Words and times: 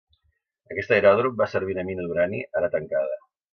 Aquest 0.75 0.93
aeròdrom 0.95 1.37
va 1.43 1.49
servir 1.53 1.77
una 1.77 1.85
mina 1.91 2.09
d'urani 2.09 2.43
ara 2.63 2.73
tancada. 2.79 3.23